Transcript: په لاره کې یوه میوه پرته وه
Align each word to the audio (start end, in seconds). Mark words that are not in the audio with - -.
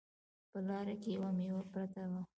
په 0.51 0.59
لاره 0.67 0.95
کې 1.01 1.09
یوه 1.17 1.29
میوه 1.37 1.63
پرته 1.71 2.03
وه 2.11 2.21